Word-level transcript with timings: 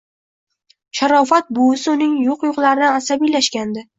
Sharofat 0.99 1.51
buvisi 1.59 1.85
uning 1.93 2.17
yo`q-yo`qlaridan 2.29 2.97
asabiylashgandi 3.01 3.87